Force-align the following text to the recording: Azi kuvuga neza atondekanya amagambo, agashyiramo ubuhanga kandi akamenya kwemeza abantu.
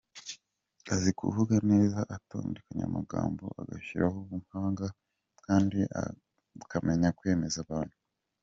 Azi 0.93 1.11
kuvuga 1.19 1.55
neza 1.71 1.99
atondekanya 2.15 2.83
amagambo, 2.89 3.43
agashyiramo 3.61 4.19
ubuhanga 4.23 4.85
kandi 5.45 5.79
akamenya 6.63 7.09
kwemeza 7.19 7.59
abantu. 7.65 7.95